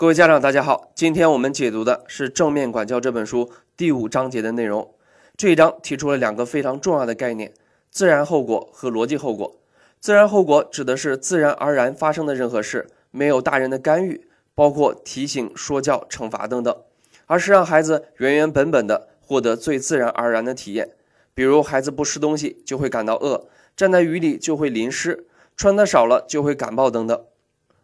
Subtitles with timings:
[0.00, 4.94] 各位家长，大家好，今天我们解读的是《正面管教》这本书第五章节的内容。
[5.36, 7.52] 这一章提出了两个非常重要的概念：
[7.90, 9.56] 自然后果和逻辑后果。
[9.98, 16.76] 自然后果指的是自然而然发生的任何事，没有大人的干预，包括提醒、说教、惩罚等等，
[17.26, 20.90] 而是让孩子原原本本的获得最自然而然的体验。
[21.34, 25.26] 比如，孩子不吃东西就会感到饿，站在雨里就会淋湿，
[25.56, 27.20] 穿的少了就会感冒等等。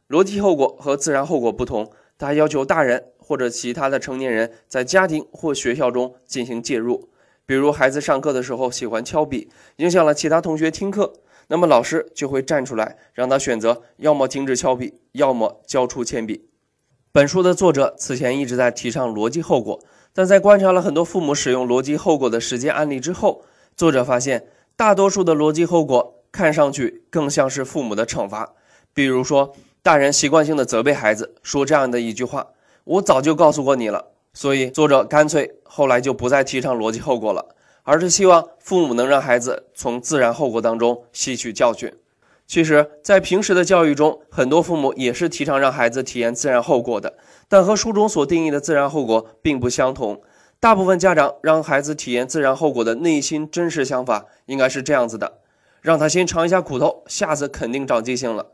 [0.08, 1.90] 逻辑后果和自然后果不同。
[2.16, 7.08] 他要求大人或者其他的成年人在家庭或学校中进行介入，
[7.44, 11.12] 比如孩子上课的时候喜欢敲笔，影响了其他同学听课，
[11.48, 16.48] 那么老师就会站出来，让他选择要么停止敲笔，要么交出铅笔。
[17.10, 19.80] 本书的作者此前一直在提倡逻辑后果，
[20.12, 23.44] 但在观察了很多父母使用逻辑后果的实践案例之后，
[23.76, 24.46] 作者发现
[24.76, 28.54] 大多数的逻辑后果看上去更像是父母的惩罚，
[28.92, 29.54] 比如说。
[29.84, 32.46] 大人习惯性的责备孩子，说这样的一句话
[32.84, 41.92] ：“我早就告诉过你了。”所以作者干脆后来就不再提倡逻辑后果了，而是希望父母能让孩子从自然后果当中吸取教训。
[42.46, 50.22] 其实，在平时的教育中，很多父母也是提倡让孩子体验自然后果的，但和书中所定义的自然后果并不相同。
[50.58, 55.40] 大部分家长让孩子体验自然后果的内心真实想法应该是这样子的：
[55.82, 58.46] 让他先尝一下苦头，下次肯定长记性了。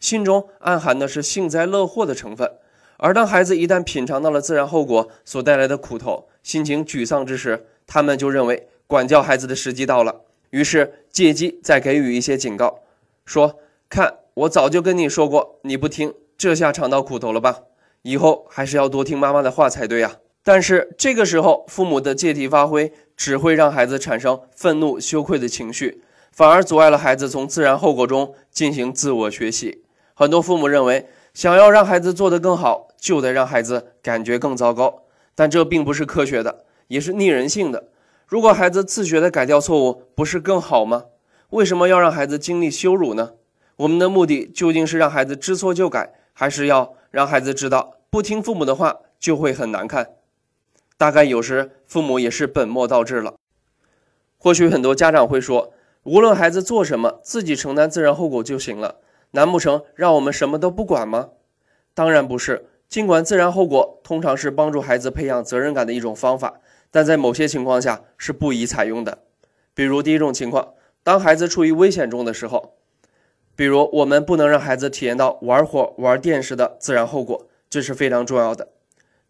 [0.00, 2.50] 心中暗含的是幸灾乐祸的成分，
[2.98, 12.80] 而当孩子一旦品尝到了自然后果所带来的苦头，心情沮丧之时，他们就认为管教孩子的时机到了，于是借机再给予一些警告，
[13.24, 13.58] 说
[13.88, 17.62] ：“看，我早就跟你说过，你不听，这下尝到苦头了吧？
[18.02, 29.82] 以后还是要多听妈妈的话才对呀。”但是这个时候，父母的借题发挥只会让孩子产生愤怒、羞愧的情绪，反而阻碍了孩子从自然后果中进行自我学习。
[30.18, 35.02] 很多父母认为，想要让孩子做得更好，就得让孩子感觉更糟糕，
[35.34, 37.88] 但这并不是科学的，也是逆人性的。
[38.26, 41.04] 如果孩子自觉地改掉错误，不是更好吗？
[41.50, 43.32] 为什么要让孩子经历羞辱呢？
[43.76, 50.12] 我们的目的究竟是让孩子知错就改，还是要让孩子知道不听父母的话就会很难看？
[50.96, 53.34] 大概有时父母也是本末倒置了。
[54.38, 55.74] 或许很多家长会说，
[56.04, 58.94] 无论孩子做什么，自己承担自然后果就行了。
[59.36, 61.28] 难不成让我们什么都不管吗？
[61.92, 62.64] 当然不是。
[62.88, 66.60] 尽管自然后果通常是帮助孩子培养责任感的一种方法，
[66.90, 69.18] 但在某些情况下是不宜采用的。
[69.74, 72.76] 比如第一种情况，当孩子处于危险中的时候，
[73.54, 78.68] 比如我们不能让孩子体验到玩火、玩电时的自然后果，这是非常重要的。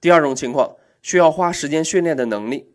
[0.01, 2.71] 第二种情况，需要花时间训练的能力，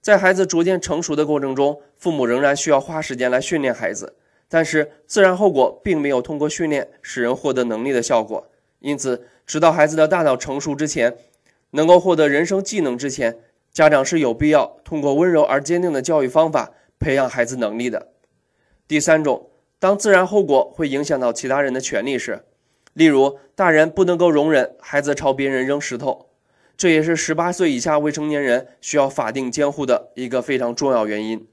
[0.00, 4.16] 在孩子逐渐成熟的过程中，父母仍然需要花时间来训练孩子。
[4.54, 8.48] 但是自然后果并没有通过训练使人获得能力的效果，
[8.78, 11.16] 因此，直到孩子的大脑成熟之前，
[11.70, 13.36] 能够获得人生技能之前，
[13.72, 16.70] 家长是有必要通过温柔而坚定的教育方法
[17.00, 18.12] 培养孩子能力的。
[18.86, 19.50] 第三种，
[19.80, 22.44] 当自然后果会影响到其他人的权利时，
[22.92, 26.28] 例如大人不能够容忍孩子朝别人扔石头，
[26.76, 31.44] 这也是十八岁以下未成年人需要法定监护的一个非常重要原因。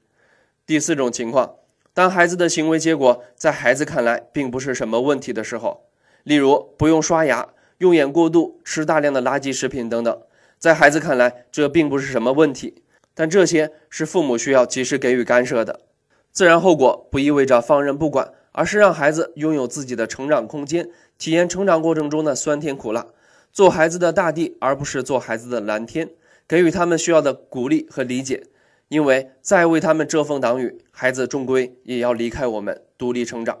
[0.64, 1.56] 第四种情况。
[1.94, 5.84] 当孩子的行为结果在孩子看来并不是什么问题的时候，
[6.22, 7.48] 例如不用刷牙、
[7.78, 10.22] 用眼过度、吃大量的垃圾食品等等，
[10.58, 12.82] 在孩子看来这并不是什么问题，
[13.12, 15.80] 但这些是父母需要及时给予干涉的。
[16.30, 20.88] 自然后果不意味着放任不管，而是让孩子拥有自己的成长空间，
[21.18, 23.06] 体验成长过程中的酸甜苦辣，
[23.52, 26.08] 做孩子的大地，而不是做孩子的蓝天，
[26.48, 28.44] 给予他们需要的鼓励和理解。
[28.92, 33.58] 因为再为他们遮风挡雨，孩子终归也要离开我们，独立成长。